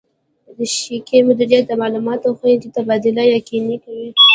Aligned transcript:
د 0.55 0.57
شبکې 0.75 1.17
مدیریت 1.27 1.63
د 1.67 1.71
معلوماتو 1.81 2.35
خوندي 2.37 2.69
تبادله 2.75 3.23
یقیني 3.37 3.77
کوي. 3.83 4.09